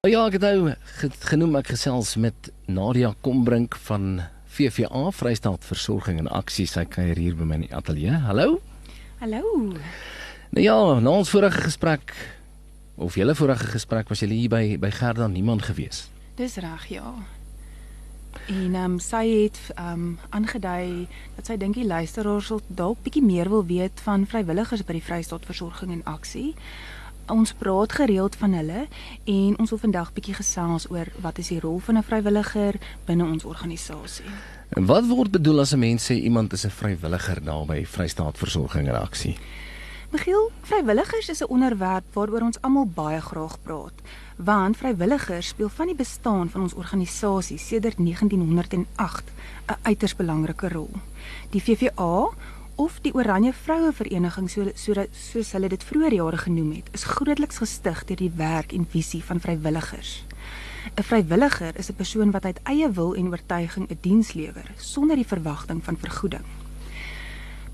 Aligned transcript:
Ja, 0.04 0.26
ek 0.26 0.36
het 0.36 0.44
nou 0.44 0.76
genoem 1.24 1.56
ek 1.56 1.72
gesels 1.72 2.16
met 2.20 2.52
Nadia 2.68 3.14
Kombrink 3.24 3.72
van 3.86 4.20
VVA 4.52 5.08
Vrystaat 5.10 5.64
Versorging 5.64 6.18
en 6.20 6.28
Aksie. 6.28 6.66
Sy 6.68 6.84
kuier 6.84 7.16
hier 7.16 7.32
by 7.34 7.44
my 7.48 7.54
in 7.54 7.64
die 7.64 7.74
ateljee. 7.74 8.12
Hallo. 8.26 8.60
Hallo. 9.22 9.40
Nou 10.54 10.62
ja, 10.62 10.76
na 11.00 11.10
ons 11.10 11.30
vorige 11.32 11.64
gesprek 11.64 12.12
of 13.00 13.16
julle 13.18 13.34
vorige 13.34 13.72
gesprek 13.72 14.12
was 14.12 14.20
julle 14.20 14.36
hier 14.36 14.52
by 14.52 14.76
by 14.78 14.90
Gerda 14.92 15.26
niemand 15.26 15.64
gewees. 15.66 16.04
Dis 16.34 16.56
reg, 16.56 16.86
ja. 16.86 17.14
En 18.46 18.74
ehm 18.74 18.92
um, 18.92 18.98
sy 18.98 19.26
het 19.28 19.58
ehm 19.74 19.92
um, 19.92 20.18
aangedui 20.30 21.06
dat 21.36 21.46
sy 21.46 21.56
dink 21.56 21.74
die 21.78 21.86
luisteraars 21.86 22.46
sal 22.50 22.60
dalk 22.66 22.98
bietjie 23.02 23.22
meer 23.22 23.48
wil 23.48 23.62
weet 23.66 24.02
van 24.02 24.26
vrywilligers 24.26 24.82
by 24.84 24.96
die 24.98 25.04
Vrystaat 25.04 25.46
Versorging 25.46 25.92
en 25.92 26.02
Aksie. 26.04 26.54
Ons 27.30 27.54
praat 27.56 27.92
gereeld 27.92 28.36
van 28.36 28.52
hulle 28.52 28.86
en 29.24 29.58
ons 29.58 29.70
wil 29.70 29.80
vandag 29.80 30.10
bietjie 30.12 30.34
gesels 30.34 30.90
oor 30.90 31.08
wat 31.22 31.38
is 31.38 31.52
die 31.54 31.60
rol 31.60 31.78
van 31.78 31.98
'n 31.98 32.02
vrywilliger 32.02 32.80
binne 33.06 33.24
ons 33.24 33.44
organisasie. 33.44 34.34
En 34.76 34.86
wat 34.86 35.06
word 35.06 35.30
bedoel 35.30 35.60
as 35.60 35.72
'n 35.72 35.78
mens 35.78 36.10
sê 36.10 36.14
iemand 36.14 36.52
is 36.52 36.66
'n 36.66 36.70
vrywilliger 36.70 37.44
daar 37.44 37.66
by 37.66 37.84
Vrystaat 37.84 38.38
Versorging 38.38 38.88
en 38.88 39.00
Aksie? 39.00 39.36
Michiel, 40.14 40.52
vrywilligers 40.62 41.28
is 41.28 41.40
'n 41.42 41.50
onderwerp 41.50 42.04
waaroor 42.12 42.40
ons 42.40 42.60
almal 42.60 42.86
baie 42.86 43.20
graag 43.20 43.56
praat 43.62 43.96
want 44.36 44.76
vrywilligers 44.76 45.48
speel 45.48 45.68
van 45.68 45.86
die 45.86 45.94
bestaan 45.94 46.50
van 46.50 46.60
ons 46.60 46.74
organisasie 46.74 47.58
sedert 47.58 47.98
1908 47.98 49.24
'n 49.66 49.76
uiters 49.82 50.16
belangrike 50.16 50.68
rol. 50.68 50.90
Die 51.50 51.62
VVA 51.62 52.28
of 52.74 53.00
die 53.00 53.14
Oranje 53.14 53.52
Vroue 53.52 53.92
Vereniging 53.92 54.50
so 54.50 54.70
so 54.74 55.04
soos 55.10 55.52
hulle 55.52 55.68
dit 55.68 55.84
vroeër 55.84 56.12
jare 56.12 56.36
genoem 56.36 56.72
het, 56.72 56.88
is 56.92 57.04
grootliks 57.04 57.58
gestig 57.58 58.04
deur 58.04 58.16
die 58.16 58.32
werk 58.36 58.72
en 58.72 58.86
visie 58.90 59.24
van 59.24 59.40
vrywilligers. 59.40 60.24
'n 60.94 61.02
Vrywilliger 61.02 61.78
is 61.78 61.90
'n 61.90 61.94
persoon 61.94 62.30
wat 62.30 62.44
uit 62.44 62.60
eie 62.62 62.90
wil 62.90 63.14
en 63.14 63.30
oortuiging 63.30 63.90
'n 63.90 63.98
diens 64.00 64.32
lewer 64.32 64.70
sonder 64.76 65.16
die 65.16 65.26
verwagting 65.26 65.84
van 65.84 65.96
vergoeding. 65.96 66.44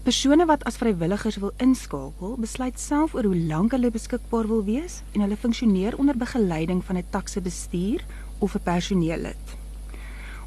Persone 0.00 0.46
wat 0.48 0.62
as 0.64 0.78
vrywilligers 0.80 1.36
wil 1.42 1.50
inskakel, 1.60 2.38
besluit 2.40 2.78
self 2.80 3.12
oor 3.12 3.26
hoe 3.28 3.40
lank 3.50 3.74
hulle 3.76 3.90
beskikbaar 3.92 4.46
wil 4.48 4.62
wees 4.64 5.02
en 5.12 5.20
hulle 5.20 5.36
funksioneer 5.36 5.98
onder 6.00 6.16
begeleiding 6.16 6.80
van 6.84 6.96
'n 6.96 7.10
takse 7.10 7.40
bestuur 7.40 8.00
of 8.38 8.54
'n 8.54 8.62
personeellid. 8.64 9.44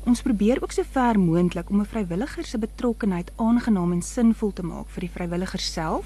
Ons 0.06 0.22
probeer 0.22 0.64
ook 0.64 0.72
so 0.72 0.84
ver 0.84 1.20
moontlik 1.20 1.70
om 1.70 1.80
'n 1.80 1.86
vrywilliger 1.86 2.46
se 2.46 2.58
betrokkeheid 2.58 3.32
aangenaam 3.36 3.92
en 3.92 4.02
sinvol 4.02 4.54
te 4.54 4.64
maak 4.64 4.90
vir 4.90 5.02
die 5.02 5.14
vrywilliger 5.16 5.60
self, 5.60 6.06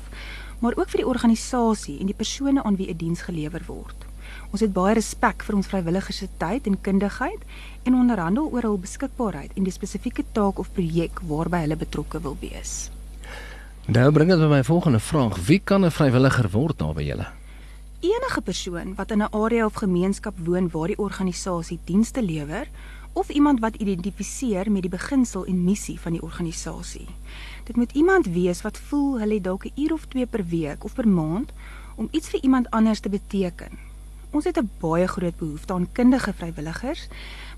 maar 0.59 0.75
ook 0.75 0.89
vir 0.89 0.97
die 0.97 1.07
organisasie 1.07 1.99
en 1.99 2.05
die 2.05 2.15
persone 2.15 2.63
aan 2.63 2.75
wie 2.75 2.89
'n 2.89 2.97
diens 2.97 3.21
gelewer 3.21 3.63
word. 3.67 4.05
Ons 4.51 4.61
het 4.61 4.73
baie 4.73 4.93
respek 4.93 5.43
vir 5.43 5.55
ons 5.55 5.67
vrywilligers 5.67 6.17
se 6.17 6.27
tyd 6.37 6.67
en 6.67 6.81
kundigheid 6.81 7.41
en 7.83 7.95
onderhandel 7.95 8.51
oor 8.51 8.61
hul 8.61 8.77
beskikbaarheid 8.77 9.51
en 9.55 9.63
die 9.63 9.73
spesifieke 9.73 10.23
taak 10.31 10.59
of 10.59 10.73
projek 10.73 11.19
waarby 11.19 11.57
hulle 11.57 11.75
betrokke 11.75 12.21
wil 12.21 12.37
wees. 12.39 12.91
Nou 13.87 14.09
bring 14.11 14.27
dit 14.27 14.39
by 14.39 14.49
my 14.51 14.63
volgende 14.67 14.99
vraag: 14.99 15.37
Wie 15.47 15.61
kan 15.63 15.85
'n 15.85 15.91
vrywilliger 15.91 16.49
word 16.51 16.77
daar 16.77 16.93
by 16.93 17.03
julle? 17.03 17.27
Enige 17.99 18.41
persoon 18.41 18.95
wat 18.95 19.11
in 19.11 19.21
'n 19.21 19.31
area 19.31 19.65
of 19.65 19.73
gemeenskap 19.73 20.35
woon 20.43 20.69
waar 20.69 20.87
die 20.87 20.97
organisasie 20.97 21.79
dienste 21.83 22.23
lewer 22.23 22.67
of 23.13 23.29
iemand 23.29 23.59
wat 23.59 23.75
identifiseer 23.75 24.71
met 24.71 24.81
die 24.81 24.89
beginsel 24.89 25.45
en 25.45 25.63
missie 25.63 25.99
van 25.99 26.11
die 26.11 26.21
organisasie. 26.21 27.07
Dit 27.63 27.75
moet 27.75 27.91
iemand 27.91 28.25
wees 28.25 28.61
wat 28.61 28.77
voel 28.77 29.19
hulle 29.19 29.33
het 29.33 29.43
dalk 29.43 29.65
'n 29.65 29.71
uur 29.75 29.93
of 29.93 30.05
2 30.05 30.25
per 30.25 30.45
week 30.45 30.83
of 30.83 30.93
per 30.93 31.07
maand 31.07 31.51
om 31.95 32.07
iets 32.11 32.29
vir 32.29 32.43
iemand 32.43 32.69
anders 32.69 32.99
te 32.99 33.09
beteken. 33.09 33.86
Ons 34.31 34.43
het 34.43 34.57
'n 34.57 34.69
baie 34.79 35.07
groot 35.07 35.37
behoefte 35.37 35.73
aan 35.73 35.91
kundige 35.91 36.33
vrywilligers 36.33 37.07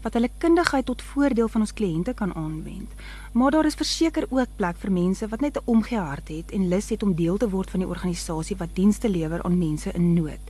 wat 0.02 0.14
hulle 0.14 0.30
kundigheid 0.38 0.86
tot 0.86 1.02
voordeel 1.02 1.48
van 1.48 1.62
ons 1.62 1.74
kliënte 1.74 2.14
kan 2.14 2.34
aanwend. 2.36 2.92
Maar 3.32 3.52
daar 3.52 3.66
is 3.66 3.80
verseker 3.80 4.26
ook 4.30 4.48
plek 4.56 4.78
vir 4.78 4.92
mense 4.92 5.28
wat 5.28 5.42
net 5.42 5.58
'n 5.58 5.66
omgee 5.66 6.00
hart 6.00 6.28
het 6.28 6.52
en 6.52 6.68
lus 6.68 6.90
het 6.90 7.04
om 7.04 7.16
deel 7.16 7.38
te 7.38 7.50
word 7.50 7.70
van 7.70 7.80
die 7.80 7.90
organisasie 7.90 8.56
wat 8.58 8.76
dienste 8.76 9.10
lewer 9.10 9.44
aan 9.44 9.58
mense 9.58 9.92
in 9.92 10.14
nood. 10.14 10.44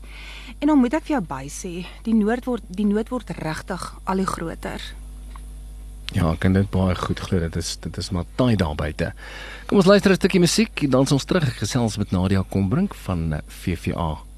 En 0.60 0.68
dan 0.68 0.78
moet 0.78 0.94
ek 0.94 1.04
vir 1.04 1.16
jou 1.18 1.26
bysê, 1.26 1.86
die 2.04 2.14
nood 2.14 2.46
word 2.46 2.62
die 2.68 2.86
nood 2.86 3.10
word 3.10 3.30
regtig 3.30 4.00
al 4.04 4.18
hoe 4.18 4.26
groter. 4.26 4.82
Ja, 6.12 6.32
ek 6.32 6.40
kan 6.40 6.54
dit 6.54 6.70
baie 6.70 6.96
goed 6.96 7.20
glo. 7.20 7.40
Dit 7.40 7.56
is 7.56 7.78
dit 7.78 7.98
is 7.98 8.10
maar 8.10 8.26
taai 8.36 8.56
daar 8.56 8.76
buite. 8.76 9.14
Kom 9.66 9.78
ons 9.78 9.86
luister 9.86 10.12
'n 10.12 10.16
stukkie 10.16 10.40
musiek, 10.40 10.92
dan 10.92 11.06
ons 11.10 11.26
terug 11.26 11.58
gesels 11.58 11.98
met 11.98 12.12
Nadia 12.12 12.44
Kombrink 12.50 12.96
van 12.96 13.42
VVA. 13.48 14.29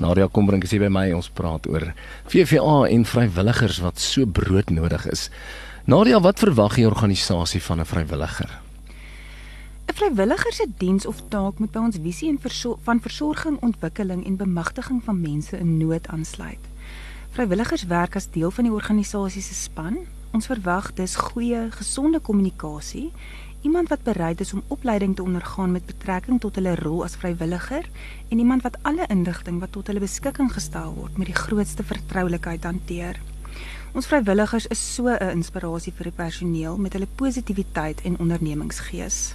Nadia 0.00 0.28
Kombrink 0.32 0.64
is 0.64 0.72
hier 0.72 0.80
by 0.80 0.88
my. 0.88 1.10
Ons 1.12 1.28
praat 1.28 1.66
oor 1.68 1.90
VVA 2.32 2.76
en 2.88 3.04
vrywilligers 3.04 3.82
wat 3.84 4.00
so 4.00 4.24
broodnodig 4.24 5.04
is. 5.12 5.28
Nadia, 5.84 6.20
wat 6.24 6.40
verwag 6.40 6.78
die 6.78 6.86
organisasie 6.88 7.60
van 7.62 7.80
'n 7.80 7.84
vrywilliger? 7.84 8.50
'n 9.88 9.94
Vrywilliger 9.94 10.52
se 10.52 10.66
diens 10.78 11.06
of 11.06 11.20
taak 11.28 11.58
moet 11.58 11.72
by 11.72 11.78
ons 11.78 11.98
visie 12.02 12.28
en 12.28 12.38
versor 12.40 12.78
van 12.82 13.00
versorging, 13.00 13.60
ontwikkeling 13.60 14.24
en 14.26 14.36
bemagtiging 14.36 15.04
van 15.04 15.20
mense 15.20 15.58
in 15.58 15.76
nood 15.76 16.08
aansluit. 16.08 16.64
Vrywilligers 17.30 17.84
werk 17.84 18.16
as 18.16 18.30
deel 18.30 18.50
van 18.50 18.64
die 18.64 18.72
organisasie 18.72 19.42
se 19.42 19.54
span. 19.54 19.96
Ons 20.32 20.46
verwag 20.46 20.94
dus 20.94 21.16
goeie, 21.16 21.70
gesonde 21.70 22.20
kommunikasie, 22.20 23.12
iemand 23.62 23.88
wat 23.88 24.02
bereid 24.02 24.40
is 24.40 24.52
om 24.52 24.62
opleiding 24.68 25.16
te 25.16 25.22
ondergaan 25.22 25.72
met 25.72 25.86
betrekking 25.86 26.40
tot 26.40 26.54
hulle 26.54 26.74
rol 26.74 27.04
as 27.04 27.16
vrywilliger 27.20 27.88
en 28.28 28.38
iemand 28.38 28.62
wat 28.62 28.78
alle 28.82 29.06
inligting 29.08 29.60
wat 29.60 29.72
tot 29.72 29.86
hulle 29.86 30.00
beskikking 30.00 30.52
gestel 30.52 30.94
word 30.94 31.18
met 31.18 31.28
die 31.28 31.36
grootste 31.36 31.84
vertroulikheid 31.84 32.64
hanteer. 32.64 33.20
Ons 33.92 34.06
vrywilligers 34.06 34.66
is 34.70 34.94
so 34.94 35.08
'n 35.08 35.36
inspirasie 35.36 35.92
vir 35.92 36.04
die 36.04 36.16
personeel 36.16 36.76
met 36.78 36.92
hulle 36.92 37.08
positiwiteit 37.16 38.00
en 38.04 38.18
ondernemingsgees. 38.18 39.34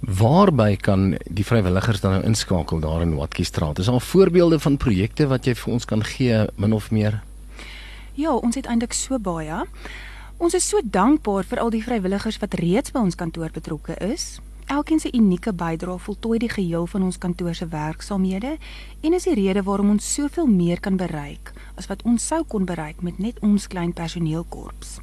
Waarby 0.00 0.76
kan 0.76 1.16
die 1.26 1.44
vrywilligers 1.44 2.00
dan 2.00 2.12
nou 2.12 2.22
inskakel 2.24 2.80
daar 2.80 3.00
in 3.02 3.14
Watkiestraat? 3.14 3.78
Is 3.78 3.86
daar 3.86 4.00
voorbeelde 4.00 4.58
van 4.58 4.76
projekte 4.76 5.26
wat 5.26 5.44
jy 5.44 5.54
vir 5.54 5.72
ons 5.72 5.84
kan 5.84 6.04
gee 6.04 6.46
min 6.56 6.72
of 6.72 6.90
meer? 6.90 7.22
Ja, 8.14 8.34
ons 8.34 8.54
het 8.54 8.66
eintlik 8.66 8.92
so 8.92 9.18
baie. 9.18 9.64
Ons 10.38 10.54
is 10.54 10.68
so 10.70 10.78
dankbaar 10.84 11.42
vir 11.50 11.58
al 11.58 11.72
die 11.74 11.80
vrywilligers 11.82 12.36
wat 12.38 12.52
reeds 12.60 12.92
by 12.94 13.00
ons 13.02 13.16
kantoor 13.18 13.50
betrokke 13.50 13.96
is. 14.06 14.36
Elkeen 14.70 15.00
se 15.02 15.10
unieke 15.10 15.50
bydrae 15.50 15.98
voltooi 15.98 16.38
die 16.38 16.50
geheel 16.52 16.86
van 16.86 17.02
ons 17.08 17.18
kantoor 17.18 17.56
se 17.58 17.66
werksaamhede 17.66 18.52
en 19.02 19.16
is 19.18 19.26
die 19.26 19.34
rede 19.34 19.64
waarom 19.66 19.90
ons 19.96 20.12
soveel 20.14 20.46
meer 20.46 20.78
kan 20.80 20.94
bereik 21.00 21.50
as 21.74 21.90
wat 21.90 22.04
ons 22.06 22.26
sou 22.30 22.44
kon 22.46 22.70
bereik 22.70 23.02
met 23.02 23.18
net 23.18 23.42
ons 23.42 23.66
klein 23.66 23.90
personeelkorps. 23.92 25.00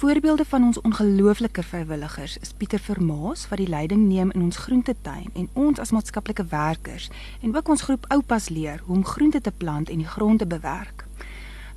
Voorbeelde 0.00 0.48
van 0.48 0.64
ons 0.64 0.80
ongelooflike 0.80 1.62
vrywilligers 1.62 2.38
is 2.40 2.56
Pieter 2.56 2.80
Vermaas 2.80 3.44
wat 3.52 3.60
die 3.60 3.68
leiding 3.68 4.08
neem 4.08 4.32
in 4.32 4.48
ons 4.48 4.64
groentetuin 4.64 5.28
en 5.34 5.52
ons 5.52 5.78
as 5.78 5.92
maatskaplike 5.92 6.48
werkers 6.48 7.12
en 7.42 7.52
ook 7.52 7.68
ons 7.68 7.84
groep 7.84 8.08
oupas 8.16 8.48
leer 8.48 8.80
hoe 8.86 8.96
om 8.96 9.04
groente 9.04 9.44
te 9.44 9.52
plant 9.52 9.92
en 9.92 10.00
die 10.00 10.12
grond 10.16 10.40
te 10.40 10.48
bewerk. 10.48 11.04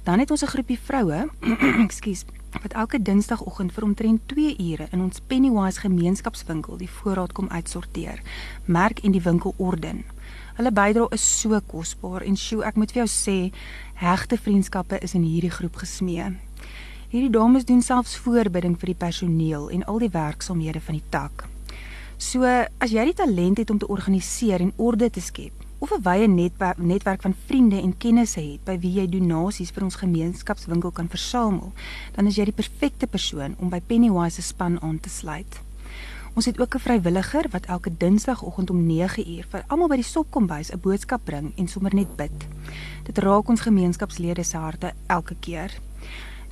Dan 0.06 0.19
het 0.19 0.31
ons 0.31 0.42
'n 0.42 0.54
groepie 0.54 0.80
vroue, 0.80 1.30
ekskuus, 1.86 2.25
wat 2.62 2.74
elke 2.74 3.02
dinsdagoggend 3.02 3.72
vir 3.74 3.84
omtrent 3.84 4.22
2 4.25 4.56
ure 4.57 4.88
in 4.92 5.02
ons 5.02 5.19
Pennywise 5.28 5.80
gemeenskapswinkel 5.80 6.78
die 6.78 6.90
voorraad 6.90 7.31
kom 7.31 7.50
uitsorteer, 7.50 8.22
merk 8.66 9.00
en 9.00 9.12
die 9.12 9.22
winkel 9.22 9.54
orden. 9.57 10.04
Hulle 10.54 10.72
bydrae 10.72 11.07
is 11.10 11.40
so 11.40 11.60
kosbaar 11.68 12.22
en 12.22 12.38
sjoe, 12.38 12.63
ek 12.63 12.75
moet 12.75 12.92
vir 12.92 13.06
jou 13.06 13.10
sê, 13.10 13.52
hegte 13.94 14.38
vriendskappe 14.38 15.00
is 15.02 15.13
in 15.13 15.25
hierdie 15.25 15.52
groep 15.57 15.75
gesmee. 15.75 16.38
Hierdie 17.10 17.34
dames 17.34 17.66
doen 17.66 17.81
selfs 17.81 18.18
voorbidding 18.18 18.78
vir 18.78 18.94
die 18.94 19.02
personeel 19.06 19.69
en 19.69 19.84
al 19.84 20.00
die 20.00 20.13
werksaamhede 20.13 20.81
van 20.81 21.00
die 21.00 21.10
tak. 21.10 21.48
So, 22.18 22.46
as 22.78 22.92
jy 22.92 23.06
die 23.06 23.18
talent 23.18 23.57
het 23.57 23.69
om 23.69 23.78
te 23.81 23.88
organiseer 23.88 24.62
en 24.62 24.74
orde 24.78 25.10
te 25.10 25.22
skep, 25.22 25.64
of 25.85 25.91
'n 25.97 26.01
wye 26.01 26.27
netwerk, 26.27 26.77
netwerk 26.77 27.21
van 27.21 27.35
vriende 27.45 27.81
en 27.81 27.97
kennisse 27.97 28.39
het 28.39 28.63
by 28.63 28.79
wie 28.79 28.91
jy 28.91 29.07
donasies 29.09 29.69
vir 29.71 29.83
ons 29.83 29.95
gemeenskapswinkel 29.95 30.91
kan 30.91 31.09
versamel, 31.09 31.73
dan 32.15 32.25
is 32.25 32.35
jy 32.35 32.45
die 32.45 32.59
perfekte 32.61 33.07
persoon 33.07 33.55
om 33.59 33.69
by 33.69 33.81
Pennywise 33.87 34.35
se 34.35 34.41
span 34.41 34.81
aan 34.81 34.99
te 34.99 35.09
sluit. 35.09 35.61
Ons 36.33 36.45
het 36.45 36.59
ook 36.59 36.75
'n 36.75 36.79
vrywilliger 36.79 37.45
wat 37.49 37.65
elke 37.65 37.97
Dinsdagoggend 37.97 38.69
om 38.69 38.87
9uur 38.87 39.45
vir 39.49 39.63
almal 39.67 39.87
by 39.87 39.95
die 39.95 40.03
sopkombuis 40.03 40.71
'n 40.71 40.79
boodskap 40.79 41.21
bring 41.23 41.53
en 41.55 41.67
sommer 41.67 41.95
net 41.95 42.15
bid. 42.15 42.47
Dit 43.03 43.17
raak 43.17 43.47
ons 43.47 43.61
gemeenskapslede 43.61 44.43
se 44.43 44.57
harte 44.57 44.93
elke 45.07 45.35
keer. 45.39 45.71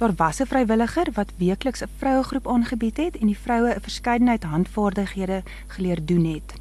Daar 0.03 0.13
was 0.15 0.39
'n 0.39 0.45
vrywilliger 0.45 1.07
wat 1.13 1.33
weekliks 1.37 1.83
'n 1.83 1.89
vrouegroep 1.97 2.47
aangebied 2.47 2.97
het 2.97 3.17
en 3.17 3.25
die 3.25 3.37
vroue 3.37 3.73
'n 3.73 3.81
verskeidenheid 3.81 4.43
handvaardighede 4.43 5.43
geleer 5.67 6.05
doen 6.05 6.25
het. 6.25 6.53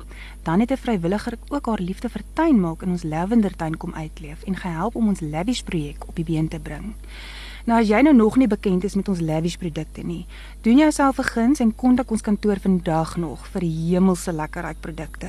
Dan 0.43 0.61
het 0.61 0.71
'n 0.71 0.77
vrywilliger 0.77 1.39
ook 1.49 1.67
haar 1.67 1.81
liefde 1.81 2.09
vir 2.09 2.23
tuinmaak 2.33 2.83
in 2.83 2.89
ons 2.89 3.03
lavendertuin 3.03 3.77
kom 3.77 3.95
uitleef 3.95 4.43
en 4.43 4.57
gehelp 4.57 4.95
om 4.95 5.09
ons 5.09 5.21
lavish 5.21 5.61
projek 5.61 6.09
op 6.09 6.17
die 6.17 6.25
been 6.25 6.49
te 6.49 6.61
bring. 6.61 6.95
Nou 7.65 7.81
as 7.81 7.89
jy 7.89 8.01
nou 8.01 8.15
nog 8.15 8.37
nie 8.37 8.47
bekend 8.47 8.85
is 8.85 8.95
met 8.95 9.09
ons 9.09 9.21
lavish 9.21 9.57
produkte 9.57 10.03
nie, 10.03 10.27
doen 10.61 10.77
jouself 10.77 11.19
'n 11.19 11.23
guns 11.23 11.61
en 11.61 11.75
kontak 11.75 12.11
ons 12.11 12.21
kantoor 12.21 12.61
vandag 12.61 13.17
nog 13.17 13.47
vir 13.47 13.61
hemelse 13.63 14.33
lekkerryk 14.33 14.81
produkte. 14.81 15.29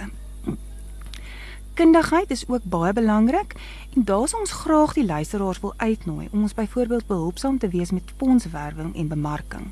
Kundigheid 1.73 2.29
is 2.29 2.43
ook 2.47 2.63
baie 2.63 2.93
belangrik 2.93 3.55
en 3.95 4.03
daar 4.05 4.27
sou 4.27 4.41
ons 4.41 4.51
graag 4.51 4.91
die 4.93 5.05
luisteraars 5.05 5.59
wil 5.59 5.73
uitnooi 5.77 6.27
om 6.31 6.41
ons 6.41 6.53
byvoorbeeld 6.53 7.07
behulpsaam 7.07 7.57
te 7.57 7.67
wees 7.67 7.91
met 7.91 8.13
fondswerwing 8.17 8.95
en 8.95 9.07
bemarking. 9.07 9.71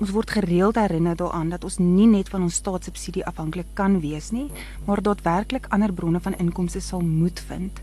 Ons 0.00 0.14
word 0.16 0.30
gereeld 0.30 0.80
herinner 0.80 1.16
daaraan 1.16 1.52
dat 1.52 1.64
ons 1.64 1.76
nie 1.78 2.06
net 2.08 2.32
van 2.32 2.42
ons 2.42 2.54
staatssubsidie 2.54 3.26
afhanklik 3.28 3.68
kan 3.74 4.00
wees 4.00 4.30
nie, 4.30 4.46
maar 4.88 5.02
daadwerklik 5.02 5.68
ander 5.68 5.92
bronne 5.92 6.20
van 6.20 6.38
inkomste 6.40 6.80
sal 6.80 7.04
moet 7.04 7.40
vind. 7.48 7.80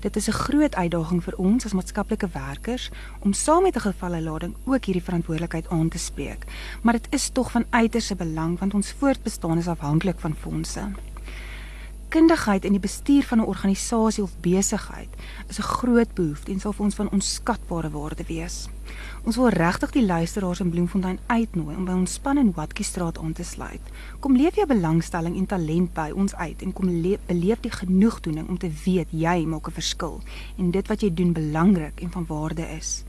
Dit 0.00 0.16
is 0.16 0.28
'n 0.28 0.38
groot 0.42 0.74
uitdaging 0.74 1.22
vir 1.22 1.38
ons 1.38 1.64
as 1.64 1.72
maatskaplike 1.72 2.28
werkers 2.32 2.90
om 3.20 3.32
saam 3.32 3.62
met 3.62 3.76
'n 3.76 3.86
gevalle 3.86 4.20
lading 4.20 4.54
ook 4.64 4.84
hierdie 4.84 5.06
verantwoordelikheid 5.08 5.68
aan 5.68 5.88
te 5.88 5.98
spreek, 5.98 6.46
maar 6.82 6.92
dit 6.92 7.06
is 7.10 7.28
tog 7.28 7.50
van 7.50 7.64
uiterste 7.70 8.14
belang 8.14 8.58
want 8.58 8.74
ons 8.74 8.92
voortbestaan 8.98 9.58
is 9.58 9.68
afhanklik 9.68 10.18
van 10.20 10.34
fondse. 10.34 10.90
Kundigheid 12.16 12.64
in 12.64 12.72
die 12.72 12.80
bestuur 12.80 13.22
van 13.28 13.38
'n 13.38 13.44
organisasie 13.44 14.22
of 14.22 14.40
besigheid 14.40 15.08
is 15.48 15.58
'n 15.58 15.62
groot 15.62 16.14
behoefte 16.14 16.52
en 16.52 16.60
sal 16.60 16.72
vir 16.72 16.84
ons 16.84 16.94
van 16.94 17.10
onskatbare 17.10 17.90
waarde 17.90 18.24
wees. 18.26 18.68
Ons 19.24 19.36
wil 19.36 19.48
regtig 19.48 19.90
die 19.90 20.06
luisteraars 20.06 20.60
in 20.60 20.70
Bloemfontein 20.70 21.18
uitnooi 21.26 21.76
om 21.76 21.84
by 21.84 21.92
ons 21.92 22.12
span 22.12 22.38
in 22.38 22.52
Watkiestraat 22.52 23.18
aan 23.18 23.32
te 23.32 23.42
sluit. 23.42 23.80
Kom 24.20 24.36
leef 24.36 24.54
jou 24.54 24.66
belangstelling 24.66 25.36
en 25.36 25.46
talent 25.46 25.92
by 25.92 26.10
ons 26.14 26.34
uit 26.34 26.62
en 26.62 26.72
kom 26.72 26.86
beleef 27.26 27.60
die 27.60 27.70
genoegdoening 27.70 28.48
om 28.48 28.58
te 28.58 28.70
weet 28.84 29.08
jy 29.10 29.44
maak 29.46 29.68
'n 29.68 29.72
verskil 29.72 30.22
en 30.58 30.70
dit 30.70 30.88
wat 30.88 31.00
jy 31.00 31.14
doen 31.14 31.32
belangrik 31.32 32.00
en 32.00 32.10
van 32.10 32.26
waarde 32.26 32.62
is. 32.76 33.04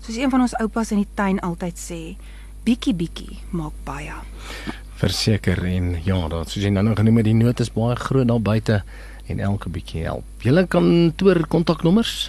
Soos 0.00 0.16
een 0.16 0.30
van 0.30 0.40
ons 0.40 0.56
oupas 0.56 0.90
in 0.90 0.98
die 0.98 1.14
tuin 1.14 1.40
altyd 1.40 1.78
sê, 1.78 2.16
bietjie 2.64 2.94
bietjie 2.94 3.38
maak 3.50 3.72
baie. 3.84 4.14
Verseker 5.00 5.62
en 5.64 5.94
ja, 6.04 6.18
daar 6.28 6.44
soos 6.44 6.60
jy 6.66 6.70
nou 6.74 6.82
nog 6.84 6.98
genoem 7.00 7.22
het, 7.22 7.28
die 7.30 7.36
nood 7.38 7.60
is 7.64 7.70
baie 7.72 7.94
groot 7.96 8.28
daar 8.28 8.42
buite 8.44 8.82
en 9.32 9.38
elke 9.40 9.70
bietjie 9.72 10.02
help. 10.04 10.26
Julle 10.44 10.66
kantoor 10.68 11.46
kontaknommers? 11.48 12.28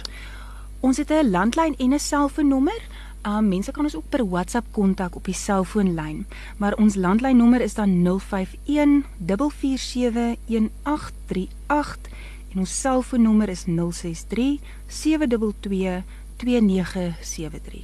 Ons 0.80 0.96
het 0.96 1.10
'n 1.10 1.30
landlyn 1.30 1.74
en 1.76 1.92
'n 1.92 1.98
selfoonnommer. 1.98 2.80
Um 3.26 3.48
mense 3.48 3.70
kan 3.70 3.84
ons 3.84 3.96
ook 3.96 4.08
per 4.08 4.28
WhatsApp 4.28 4.66
kontak 4.70 5.16
op 5.16 5.24
die 5.24 5.34
selfoonlyn, 5.34 6.26
maar 6.56 6.74
ons 6.74 6.94
landlynnommer 6.94 7.60
is 7.60 7.74
dan 7.74 8.02
051 8.02 9.04
447 9.26 10.36
1838 10.46 12.10
en 12.52 12.58
ons 12.58 12.80
selfoonnommer 12.80 13.48
is 13.48 13.64
063 13.66 14.58
722 14.86 16.02
2973. 16.36 17.80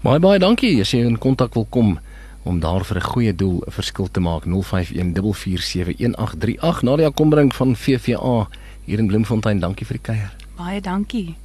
Baie 0.00 0.18
baie 0.18 0.38
dankie 0.38 0.80
as 0.80 0.90
jy 0.90 1.06
in 1.06 1.18
kontak 1.18 1.54
wil 1.54 1.66
kom 1.70 1.98
om 2.42 2.60
daar 2.60 2.84
vir 2.84 2.96
'n 2.96 3.10
goeie 3.12 3.34
doel 3.34 3.62
'n 3.66 3.70
verskil 3.70 4.08
te 4.10 4.20
maak. 4.20 4.44
051 4.44 5.36
447 5.36 5.96
1838 5.98 6.82
Nadia 6.82 7.10
Kombrink 7.10 7.54
van 7.54 7.76
VVA 7.76 8.48
hier 8.84 8.98
in 8.98 9.06
Bloemfontein. 9.06 9.60
Dankie 9.60 9.86
vir 9.86 9.96
die 9.96 10.04
kuier. 10.12 10.32
Baie 10.56 10.80
dankie 10.80 11.36